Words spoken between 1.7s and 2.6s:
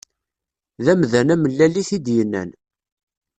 i t-id-yennan.